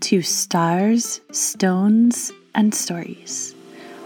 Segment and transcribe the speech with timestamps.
[0.00, 3.54] to Stars, Stones, and Stories.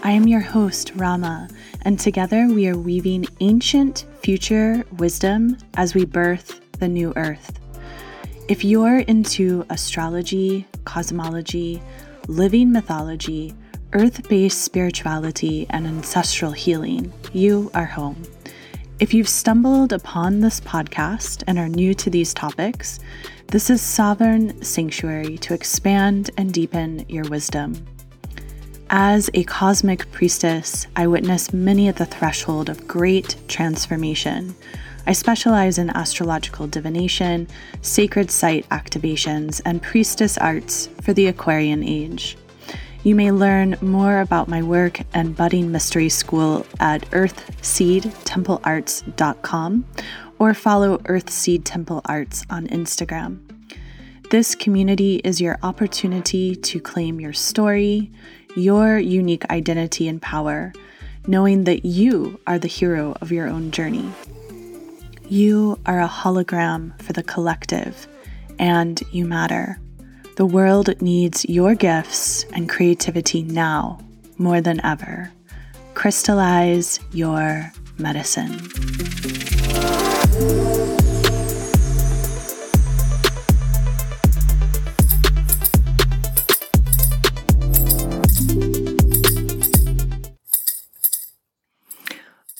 [0.01, 1.47] I am your host, Ra Ma,
[1.83, 7.59] and together we are weaving ancient future wisdom as we birth the new earth.
[8.49, 11.81] If you're into astrology, cosmology,
[12.27, 13.53] living mythology,
[13.93, 18.21] earth based spirituality, and ancestral healing, you are home.
[18.99, 22.99] If you've stumbled upon this podcast and are new to these topics,
[23.53, 27.75] this is Sovereign Sanctuary to expand and deepen your wisdom.
[28.89, 34.55] As a cosmic priestess, I witness many at the threshold of great transformation.
[35.05, 37.47] I specialize in astrological divination,
[37.83, 42.35] sacred site activations, and priestess arts for the Aquarian age.
[43.03, 49.85] You may learn more about my work and budding mystery school at earthseedtemplearts.com
[50.39, 53.42] or follow Earthseed Temple Arts on Instagram.
[54.29, 58.11] This community is your opportunity to claim your story,
[58.55, 60.73] your unique identity and power,
[61.27, 64.11] knowing that you are the hero of your own journey.
[65.29, 68.07] You are a hologram for the collective,
[68.59, 69.79] and you matter.
[70.35, 73.99] The world needs your gifts and creativity now
[74.37, 75.31] more than ever.
[75.93, 78.59] Crystallize your medicine.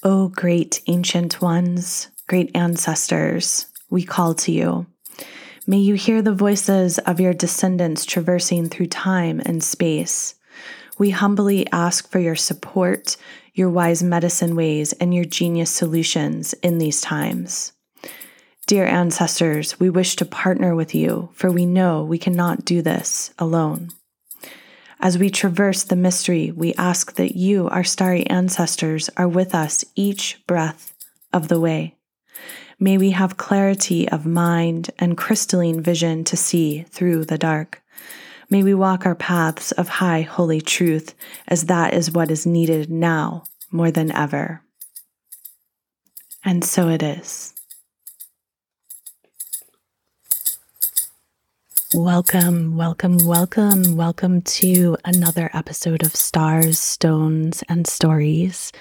[0.05, 4.85] Oh, great ancient ones, great ancestors, we call to you.
[5.65, 10.35] May you hear the voices of your descendants traversing through time and space.
[10.97, 13.15] We humbly ask for your support,
[13.53, 17.71] your wise medicine ways, and your genius solutions in these times.
[18.67, 23.33] Dear ancestors, we wish to partner with you, for we know we cannot do this
[23.39, 23.89] alone.
[25.03, 29.83] As we traverse the mystery, we ask that you, our starry ancestors, are with us
[29.95, 30.95] each breath
[31.33, 31.97] of the way.
[32.79, 37.83] May we have clarity of mind and crystalline vision to see through the dark.
[38.49, 41.15] May we walk our paths of high holy truth,
[41.49, 43.43] as that is what is needed now
[43.73, 44.61] more than ever.
[46.45, 47.53] And so it is.
[51.93, 58.71] Welcome, welcome, welcome, welcome to another episode of Stars, Stones, and Stories.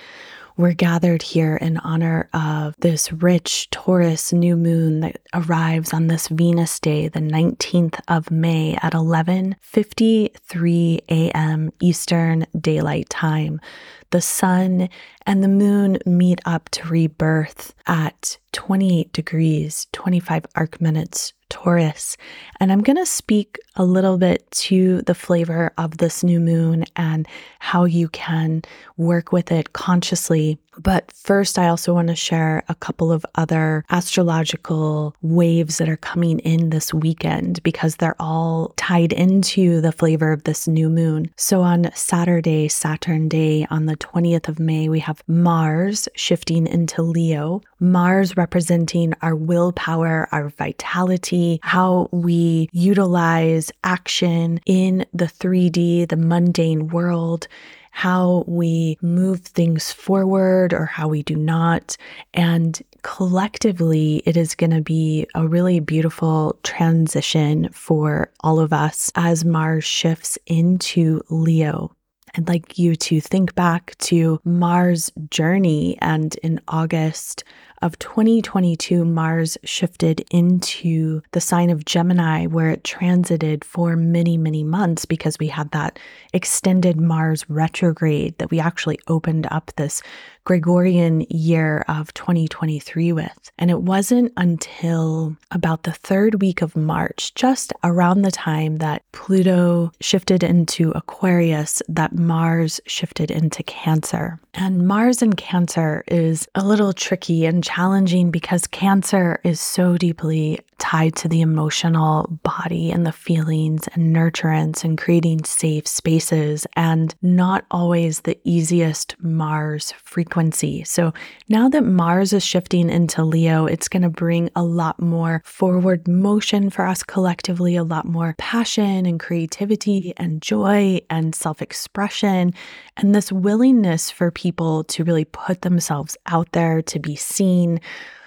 [0.57, 6.29] We're gathered here in honor of this rich Taurus new moon that arrives on this
[6.29, 11.71] Venus day, the 19th of May at 11:53 a.m.
[11.81, 13.61] Eastern Daylight Time.
[14.09, 14.89] The sun
[15.27, 22.17] and the moon meet up to rebirth at 28 degrees, 25 arc minutes Taurus.
[22.61, 26.87] And I'm going to speak a little bit to the flavor of this new moon
[26.97, 28.63] and how you can
[28.97, 30.59] work with it consciously.
[30.79, 35.97] But first, I also want to share a couple of other astrological waves that are
[35.97, 41.31] coming in this weekend because they're all tied into the flavor of this new moon.
[41.37, 47.03] So on Saturday, Saturn Day, on the 20th of May, we have Mars shifting into
[47.03, 56.17] Leo, Mars representing our willpower, our vitality, how we utilize action in the 3D, the
[56.17, 57.49] mundane world
[57.93, 61.97] how we move things forward or how we do not.
[62.35, 69.13] And collectively, it is going to be a really beautiful transition for all of us
[69.15, 71.95] as Mars shifts into Leo.
[72.35, 75.99] I'd like you to think back to Mars' journey.
[76.01, 77.45] And in August
[77.83, 84.63] of 2022, Mars shifted into the sign of Gemini, where it transited for many, many
[84.63, 85.99] months because we had that
[86.33, 90.01] extended Mars retrograde that we actually opened up this
[90.45, 93.53] Gregorian year of 2023 with.
[93.59, 99.05] And it wasn't until about the third week of March, just around the time that
[99.13, 104.41] Pluto shifted into Aquarius, that Mars shifted into Cancer.
[104.55, 110.59] And Mars in Cancer is a little tricky and challenging because Cancer is so deeply
[110.83, 117.15] tied to the emotional body and the feelings and nurturance and creating safe spaces, and
[117.23, 120.83] not always the easiest Mars frequency.
[120.83, 121.15] So
[121.49, 126.09] now that Mars is shifting into Leo, it's going to bring a lot more forward
[126.09, 132.53] motion for us collectively, a lot more passion and creativity and joy and self expression,
[132.97, 137.81] and this willingness for people to really put themselves out there to be seen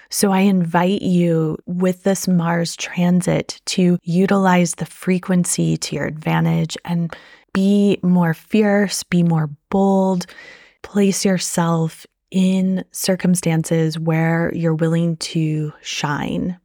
[0.10, 6.78] So I invite you with this Mars transit to utilize the frequency to your advantage
[6.86, 7.16] and
[7.54, 10.26] be more fierce, be more bold,
[10.82, 16.60] place yourself in circumstances where you're willing to shine.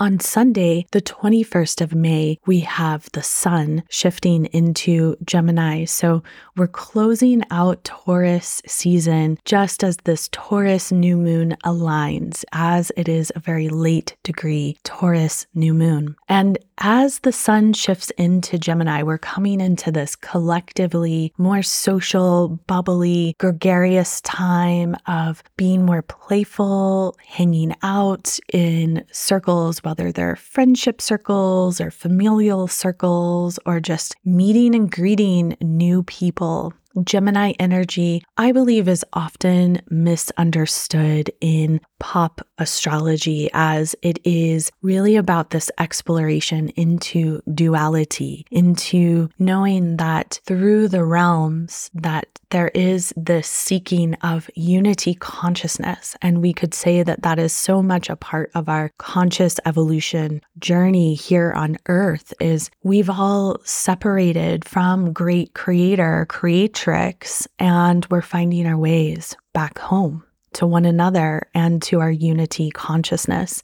[0.00, 5.84] On Sunday, the 21st of May, we have the sun shifting into Gemini.
[5.84, 6.22] So
[6.56, 13.30] we're closing out Taurus season just as this Taurus new moon aligns, as it is
[13.36, 16.16] a very late degree Taurus new moon.
[16.30, 23.36] And as the sun shifts into Gemini, we're coming into this collectively more social, bubbly,
[23.38, 31.90] gregarious time of being more playful, hanging out in circles whether they're friendship circles or
[31.90, 36.72] familial circles or just meeting and greeting new people.
[37.02, 45.50] Gemini energy, I believe, is often misunderstood in pop astrology as it is really about
[45.50, 54.14] this exploration into duality, into knowing that through the realms that there is this seeking
[54.22, 56.16] of unity consciousness.
[56.20, 60.40] And we could say that that is so much a part of our conscious evolution
[60.58, 68.66] journey here on earth is we've all separated from great creator, creatrix, and we're finding
[68.66, 70.24] our ways back home
[70.54, 73.62] to one another and to our unity consciousness.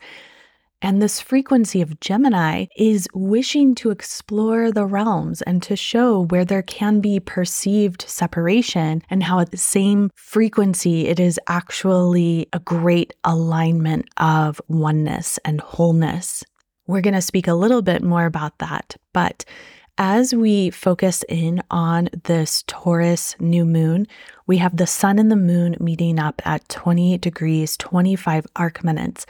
[0.82, 6.44] And this frequency of Gemini is wishing to explore the realms and to show where
[6.44, 12.58] there can be perceived separation and how at the same frequency it is actually a
[12.58, 16.44] great alignment of oneness and wholeness.
[16.86, 19.44] We're going to speak a little bit more about that, but
[19.98, 24.06] as we focus in on this Taurus new moon,
[24.46, 29.26] we have the sun and the moon meeting up at 20 degrees, 25 arc minutes.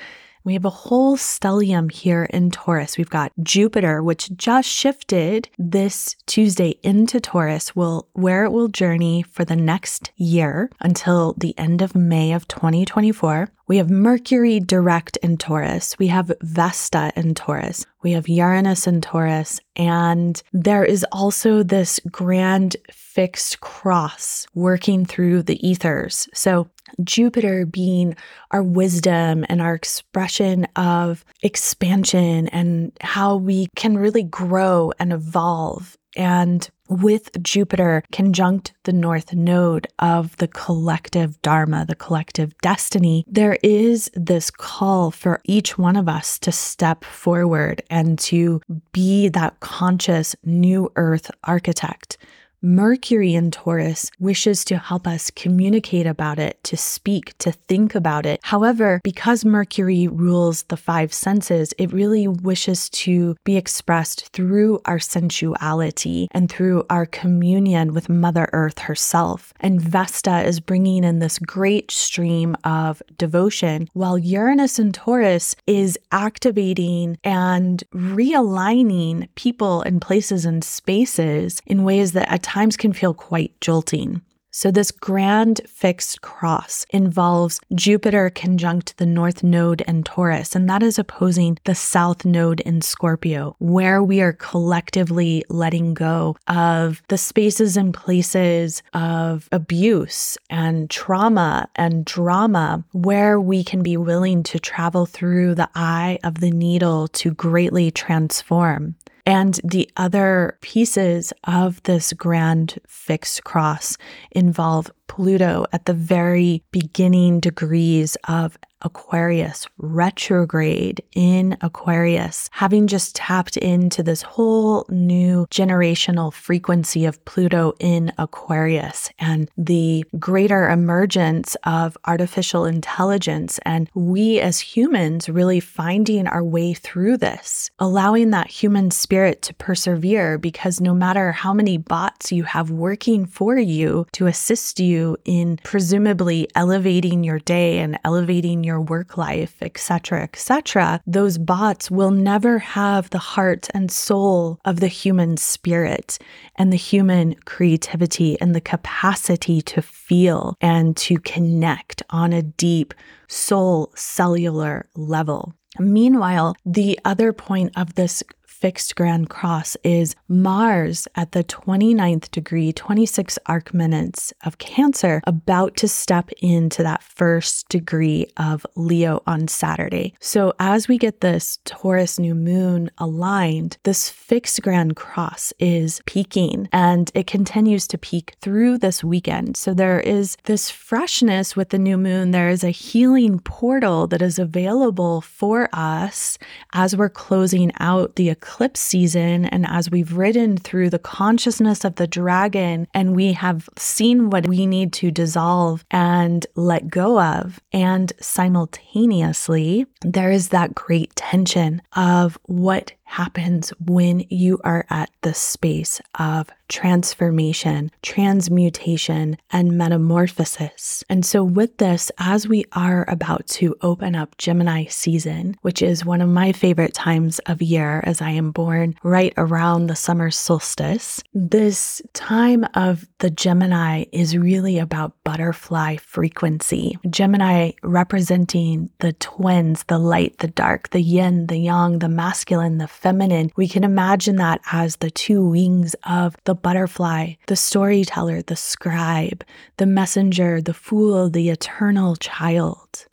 [0.46, 2.96] We have a whole stellium here in Taurus.
[2.96, 9.22] We've got Jupiter, which just shifted this Tuesday into Taurus, will where it will journey
[9.22, 13.50] for the next year until the end of May of 2024.
[13.66, 15.98] We have Mercury direct in Taurus.
[15.98, 17.84] We have Vesta in Taurus.
[18.04, 19.58] We have Uranus in Taurus.
[19.74, 26.28] And there is also this grand fixed cross working through the ethers.
[26.32, 26.68] So
[27.02, 28.16] Jupiter being
[28.50, 35.96] our wisdom and our expression of expansion and how we can really grow and evolve.
[36.16, 43.58] And with Jupiter conjunct the North Node of the collective Dharma, the collective destiny, there
[43.62, 48.62] is this call for each one of us to step forward and to
[48.92, 52.16] be that conscious new earth architect
[52.62, 58.24] Mercury in Taurus wishes to help us communicate about it, to speak, to think about
[58.24, 58.40] it.
[58.42, 64.98] However, because Mercury rules the five senses, it really wishes to be expressed through our
[64.98, 69.52] sensuality and through our communion with Mother Earth herself.
[69.60, 75.98] And Vesta is bringing in this great stream of devotion, while Uranus in Taurus is
[76.10, 83.12] activating and realigning people and places and spaces in ways that at times can feel
[83.12, 84.22] quite jolting.
[84.52, 90.82] So, this grand fixed cross involves Jupiter conjunct the North Node in Taurus, and that
[90.82, 97.18] is opposing the South Node in Scorpio, where we are collectively letting go of the
[97.18, 104.58] spaces and places of abuse and trauma and drama, where we can be willing to
[104.58, 108.94] travel through the eye of the needle to greatly transform.
[109.26, 113.98] And the other pieces of this grand fixed cross
[114.30, 123.56] involve Pluto at the very beginning degrees of Aquarius, retrograde in Aquarius, having just tapped
[123.56, 131.96] into this whole new generational frequency of Pluto in Aquarius and the greater emergence of
[132.04, 133.58] artificial intelligence.
[133.64, 139.54] And we as humans really finding our way through this, allowing that human spirit to
[139.54, 145.16] persevere because no matter how many bots you have working for you to assist you
[145.24, 152.10] in presumably elevating your day and elevating your work life, etc., etc., those bots will
[152.10, 156.18] never have the heart and soul of the human spirit
[156.56, 162.92] and the human creativity and the capacity to feel and to connect on a deep
[163.28, 165.54] soul cellular level.
[165.78, 168.22] Meanwhile, the other point of this
[168.60, 175.76] fixed grand cross is Mars at the 29th degree, 26 arc minutes of Cancer, about
[175.76, 180.14] to step into that first degree of Leo on Saturday.
[180.20, 186.68] So, as we get this Taurus new moon aligned, this fixed grand cross is peaking
[186.72, 189.58] and it continues to peak through this weekend.
[189.58, 192.30] So, there is this freshness with the new moon.
[192.30, 196.38] There is a healing portal that is available for us
[196.72, 201.96] as we're closing out the eclipse season and as we've ridden through the consciousness of
[201.96, 207.60] the dragon and we have seen what we need to dissolve and let go of.
[207.72, 215.32] And simultaneously, there is that great tension of what happens when you are at the
[215.32, 221.04] space of transformation, transmutation, and metamorphosis.
[221.08, 226.04] And so, with this, as we are about to open up Gemini season, which is
[226.04, 230.30] one of my favorite times of year as I am born right around the summer
[230.30, 236.98] solstice, this time of the Gemini is really about butterfly frequency.
[237.08, 242.88] Gemini representing the twins, the light, the dark, the yin, the yang, the masculine, the
[242.96, 248.56] feminine, we can imagine that as the two wings of the butterfly, the storyteller, the
[248.56, 249.44] scribe,
[249.76, 253.06] the messenger, the fool, the eternal child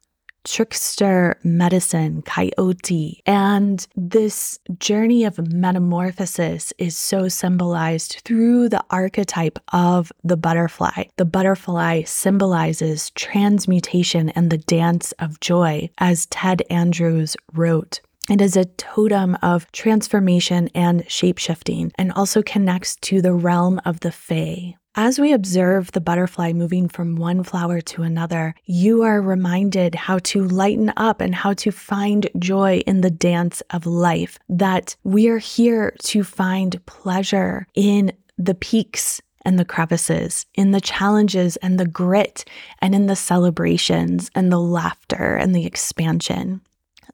[0.43, 3.21] trickster medicine, coyote.
[3.25, 11.05] And this journey of metamorphosis is so symbolized through the archetype of the butterfly.
[11.17, 18.01] The butterfly symbolizes transmutation and the dance of joy, as Ted Andrews wrote.
[18.29, 23.99] It is a totem of transformation and shapeshifting and also connects to the realm of
[23.99, 24.75] the Fae.
[24.95, 30.19] As we observe the butterfly moving from one flower to another, you are reminded how
[30.19, 34.39] to lighten up and how to find joy in the dance of life.
[34.47, 40.79] That we are here to find pleasure in the peaks and the crevices, in the
[40.79, 42.45] challenges and the grit,
[42.79, 46.61] and in the celebrations and the laughter and the expansion.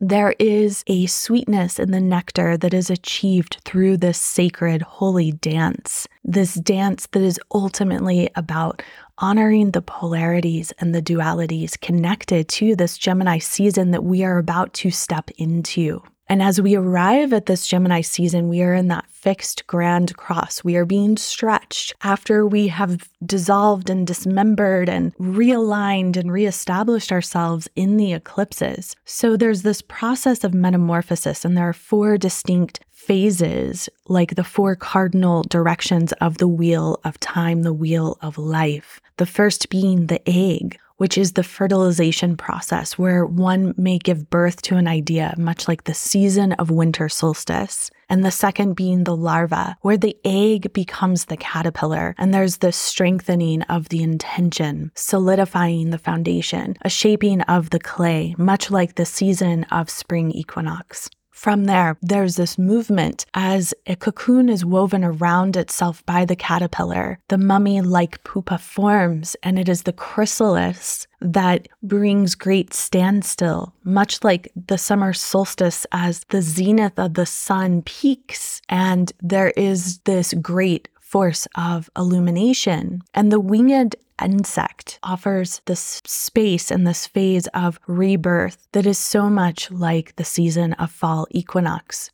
[0.02, 6.08] There is a sweetness in the nectar that is achieved through this sacred, holy dance.
[6.24, 8.82] This dance that is ultimately about
[9.18, 14.72] honoring the polarities and the dualities connected to this Gemini season that we are about
[14.76, 16.02] to step into.
[16.30, 20.64] And as we arrive at this Gemini season, we are in that fixed grand cross.
[20.64, 27.68] We are being stretched after we have dissolved and dismembered and realigned and reestablished ourselves
[27.76, 28.96] in the eclipses.
[29.06, 34.76] So there's this process of metamorphosis, and there are four distinct phases, like the four
[34.76, 39.02] cardinal directions of the wheel of time, the wheel of life.
[39.18, 44.62] The first being the egg which is the fertilization process where one may give birth
[44.62, 47.90] to an idea, much like the season of winter solstice.
[48.10, 52.16] And the second being the larva, where the egg becomes the caterpillar.
[52.18, 58.36] And there's the strengthening of the intention, solidifying the foundation, a shaping of the clay,
[58.38, 61.10] much like the season of spring equinox.
[61.40, 67.18] From there, there's this movement as a cocoon is woven around itself by the caterpillar.
[67.30, 74.22] The mummy like pupa forms, and it is the chrysalis that brings great standstill, much
[74.22, 78.62] like the summer solstice as the zenith of the sun peaks.
[78.68, 83.02] And there is this great force of illumination.
[83.16, 89.30] And the winged insect offers this space and this phase of rebirth that is so
[89.30, 92.12] much like the season of fall equinox.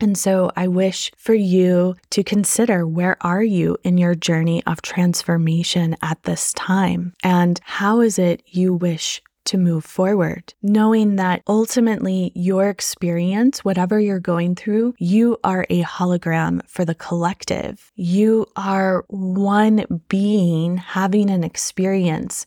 [0.00, 4.82] And so I wish for you to consider where are you in your journey of
[4.82, 7.14] transformation at this time?
[7.22, 13.98] And how is it you wish to move forward, knowing that ultimately your experience, whatever
[13.98, 17.92] you're going through, you are a hologram for the collective.
[17.94, 22.46] You are one being having an experience.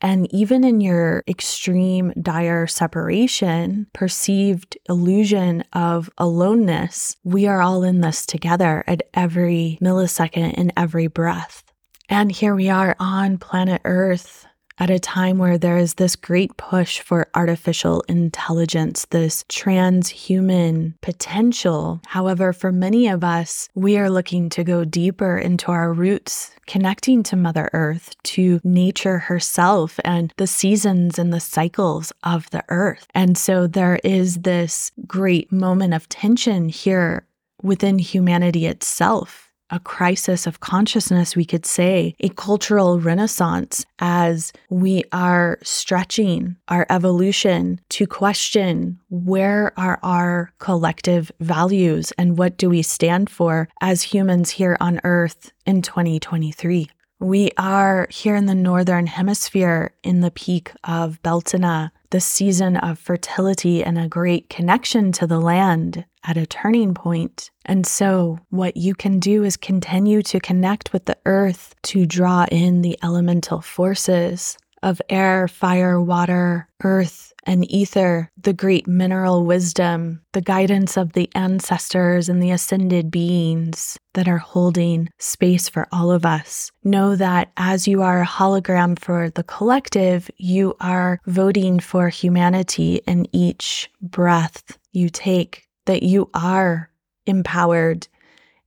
[0.00, 8.00] And even in your extreme, dire separation, perceived illusion of aloneness, we are all in
[8.00, 11.64] this together at every millisecond, in every breath.
[12.08, 14.47] And here we are on planet Earth
[14.78, 22.00] at a time where there is this great push for artificial intelligence, this transhuman potential.
[22.06, 27.22] However, for many of us, we are looking to go deeper into our roots, connecting
[27.24, 33.06] to Mother Earth, to nature herself, and the seasons and the cycles of the earth.
[33.14, 37.26] And so there is this great moment of tension here
[37.62, 45.04] within humanity itself a crisis of consciousness, we could say, a cultural renaissance as we
[45.12, 52.82] are stretching our evolution to question where are our collective values and what do we
[52.82, 56.88] stand for as humans here on earth in 2023.
[57.20, 62.98] We are here in the Northern Hemisphere in the peak of Beltane, the season of
[62.98, 67.50] fertility and a great connection to the land at a turning point.
[67.64, 72.46] And so, what you can do is continue to connect with the earth to draw
[72.50, 80.20] in the elemental forces of air, fire, water, earth, and ether, the great mineral wisdom,
[80.32, 86.10] the guidance of the ancestors and the ascended beings that are holding space for all
[86.10, 86.70] of us.
[86.84, 93.00] Know that as you are a hologram for the collective, you are voting for humanity
[93.06, 96.90] in each breath you take, that you are
[97.26, 98.08] empowered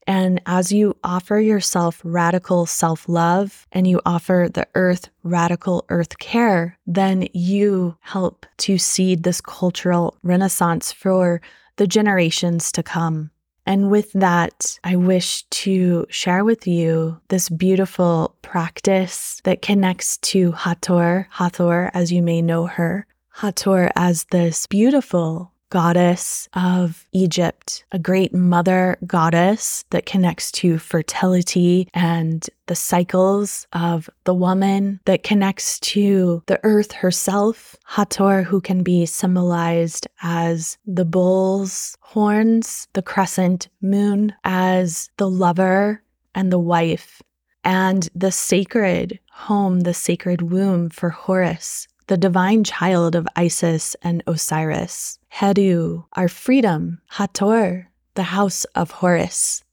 [0.08, 6.18] and as you offer yourself radical self love and you offer the earth radical earth
[6.20, 11.42] care, then you help to seed this cultural renaissance for
[11.78, 13.32] the generations to come.
[13.66, 20.52] And with that, I wish to share with you this beautiful practice that connects to
[20.52, 23.06] Hathor, Hathor, as you may know her.
[23.34, 31.88] Hathor as this beautiful goddess of Egypt, a great mother goddess that connects to fertility
[31.94, 37.76] and the cycles of the woman, that connects to the earth herself.
[37.86, 46.04] Hathor, who can be symbolized as the bull's horns, the crescent moon, as the lover
[46.36, 47.22] and the wife,
[47.64, 54.22] and the sacred home, the sacred womb for Horus, the divine child of Isis and
[54.28, 55.18] Osiris.
[55.30, 57.00] Heru, our freedom.
[57.12, 59.64] Hathor, the house of Horus,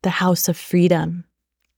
[0.00, 1.24] the house of freedom.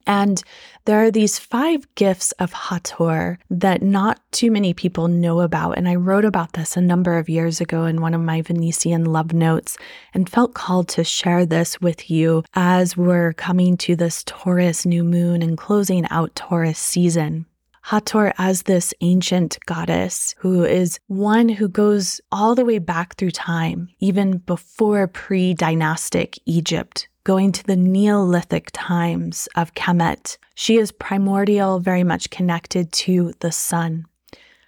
[0.07, 0.45] And
[0.85, 5.77] there are these five gifts of Hathor that not too many people know about.
[5.77, 9.07] And I wrote about this a number of years ago in one of my Venusian
[9.07, 9.77] love notes
[10.15, 15.03] and felt called to share this with you as we're coming to this Taurus new
[15.03, 17.47] moon and closing out Taurus season.
[17.83, 23.33] Hathor as this ancient goddess who is one who goes all the way back through
[23.33, 30.37] time, even before pre dynastic Egypt, going to the Neolithic times of Kemet.
[30.55, 34.07] She is primordial, very much connected to the sun.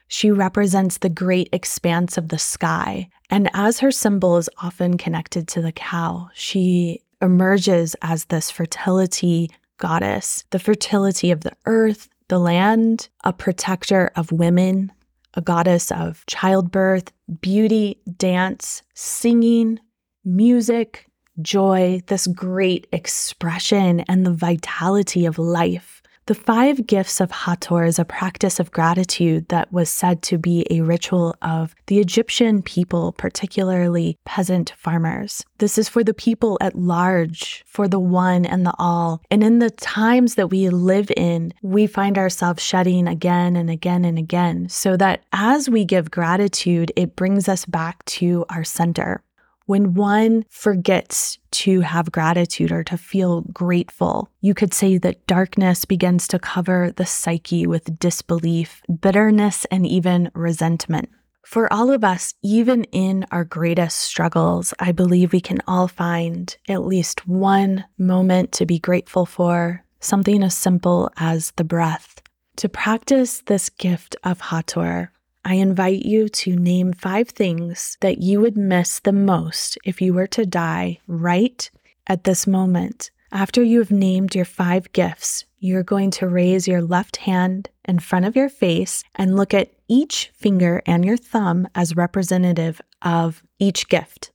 [0.08, 3.08] She represents the great expanse of the sky.
[3.30, 9.48] And as her symbol is often connected to the cow, she emerges as this fertility
[9.78, 14.90] goddess, the fertility of the earth, the land, a protector of women,
[15.34, 19.78] a goddess of childbirth, beauty, dance, singing,
[20.24, 21.10] music,
[21.42, 26.01] joy, this great expression and the vitality of life.
[26.26, 30.64] The five gifts of Hathor is a practice of gratitude that was said to be
[30.70, 35.44] a ritual of the Egyptian people, particularly peasant farmers.
[35.58, 39.20] This is for the people at large, for the one and the all.
[39.32, 44.04] And in the times that we live in, we find ourselves shedding again and again
[44.04, 49.24] and again, so that as we give gratitude, it brings us back to our center.
[49.66, 55.84] When one forgets to have gratitude or to feel grateful, you could say that darkness
[55.84, 61.08] begins to cover the psyche with disbelief, bitterness, and even resentment.
[61.44, 66.56] For all of us, even in our greatest struggles, I believe we can all find
[66.68, 72.22] at least one moment to be grateful for, something as simple as the breath.
[72.56, 75.12] To practice this gift of Hathor,
[75.44, 80.14] I invite you to name five things that you would miss the most if you
[80.14, 81.68] were to die right
[82.06, 83.10] at this moment.
[83.32, 87.98] After you have named your five gifts, you're going to raise your left hand in
[87.98, 93.42] front of your face and look at each finger and your thumb as representative of
[93.58, 94.30] each gift.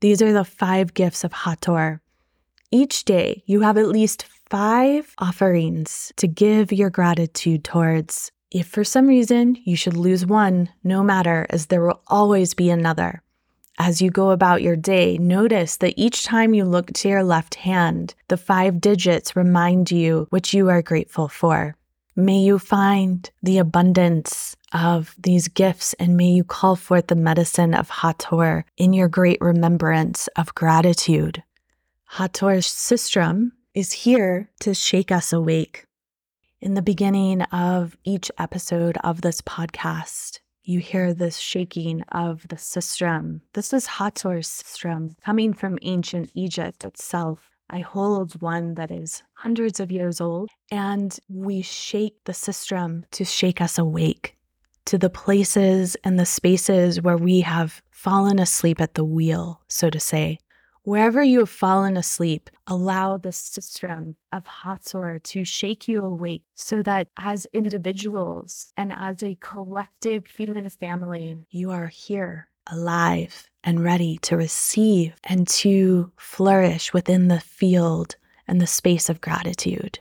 [0.00, 2.00] These are the five gifts of Hathor.
[2.70, 8.32] Each day, you have at least five offerings to give your gratitude towards.
[8.50, 12.70] If for some reason you should lose one, no matter, as there will always be
[12.70, 13.22] another.
[13.78, 17.56] As you go about your day, notice that each time you look to your left
[17.56, 21.76] hand, the five digits remind you what you are grateful for.
[22.16, 27.74] May you find the abundance of these gifts and may you call forth the medicine
[27.74, 31.44] of Hathor in your great remembrance of gratitude.
[32.06, 35.84] Hathor's sistrum is here to shake us awake.
[36.60, 42.56] In the beginning of each episode of this podcast, you hear this shaking of the
[42.56, 43.42] sistrum.
[43.54, 47.48] This is Hathor's sistrum coming from ancient Egypt itself.
[47.70, 53.24] I hold one that is hundreds of years old, and we shake the sistrum to
[53.24, 54.36] shake us awake
[54.86, 59.90] to the places and the spaces where we have fallen asleep at the wheel, so
[59.90, 60.38] to say.
[60.88, 66.82] Wherever you have fallen asleep, allow the sistrum of Hathor to shake you awake so
[66.82, 74.16] that as individuals and as a collective human family, you are here, alive, and ready
[74.22, 79.98] to receive and to flourish within the field and the space of gratitude.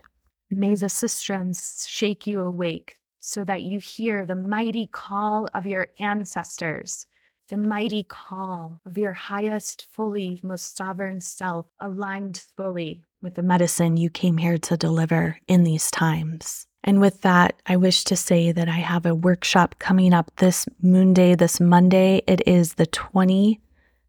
[0.49, 5.89] May the sistrums shake you awake so that you hear the mighty call of your
[5.99, 7.07] ancestors,
[7.49, 13.97] the mighty call of your highest, fully, most sovereign self, aligned fully with the medicine
[13.97, 16.67] you came here to deliver in these times.
[16.83, 20.65] And with that, I wish to say that I have a workshop coming up this
[20.81, 22.21] moon day, this Monday.
[22.27, 23.59] It is the 20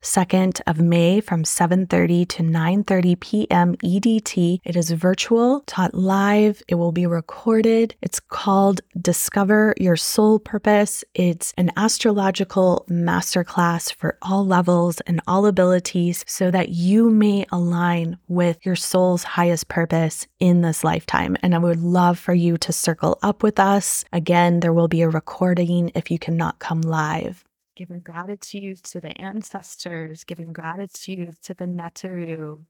[0.03, 3.75] 2nd of May from 7:30 to 9:30 p.m.
[3.77, 4.61] EDT.
[4.65, 6.63] It is virtual, taught live.
[6.69, 7.95] It will be recorded.
[8.01, 11.05] It's called Discover Your Soul Purpose.
[11.15, 18.19] It's an astrological masterclass for all levels and all abilities so that you may align
[18.29, 21.37] with your soul's highest purpose in this lifetime.
[21.43, 24.05] And I would love for you to circle up with us.
[24.13, 27.45] Again, there will be a recording if you cannot come live
[27.79, 32.65] giving gratitude to the ancestors, giving gratitude to the Neteru,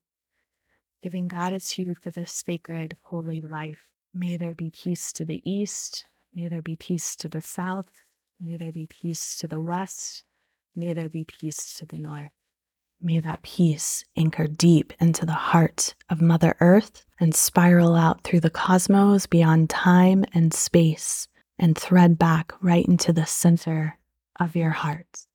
[1.03, 3.81] giving gratitude for this sacred, holy life.
[4.13, 6.05] May there be peace to the east.
[6.35, 7.89] May there be peace to the south.
[8.39, 10.25] May there be peace to the west.
[10.77, 12.31] May there be peace to the north.
[13.01, 18.41] May that peace anchor deep into the heart of Mother Earth and spiral out through
[18.41, 23.99] the cosmos beyond time and space and thread back right into the center
[24.39, 25.27] of your heart.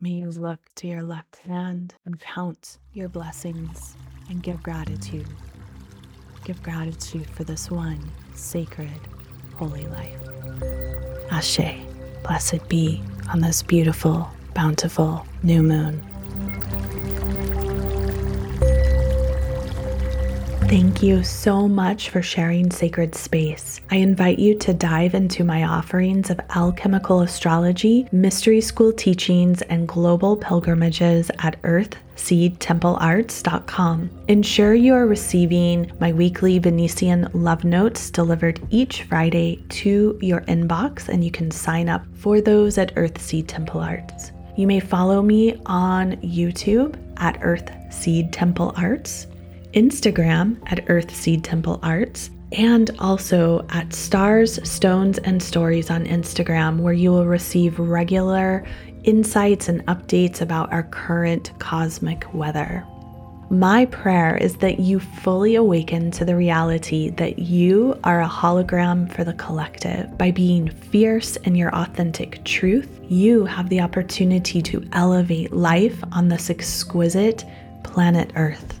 [0.00, 3.96] May you look to your left hand and count your blessings
[4.28, 5.28] and give gratitude.
[6.44, 9.00] Give gratitude for this one sacred,
[9.56, 10.20] holy life.
[11.30, 11.78] Ashe,
[12.22, 16.04] blessed be on this beautiful, bountiful new moon.
[20.74, 23.80] Thank you so much for sharing sacred space.
[23.92, 29.86] I invite you to dive into my offerings of alchemical astrology, mystery school teachings, and
[29.86, 34.10] global pilgrimages at earthseedtemplearts.com.
[34.26, 41.08] Ensure you are receiving my weekly Venusian love notes delivered each Friday to your inbox,
[41.08, 44.32] and you can sign up for those at Earthseed Temple Arts.
[44.56, 49.28] You may follow me on YouTube at Earthseed Temple Arts
[49.74, 56.92] Instagram at Earthseed Temple Arts, and also at Stars, Stones, and Stories on Instagram, where
[56.92, 58.64] you will receive regular
[59.02, 62.86] insights and updates about our current cosmic weather.
[63.50, 69.12] My prayer is that you fully awaken to the reality that you are a hologram
[69.12, 70.16] for the collective.
[70.16, 76.28] By being fierce in your authentic truth, you have the opportunity to elevate life on
[76.28, 77.44] this exquisite
[77.82, 78.80] planet Earth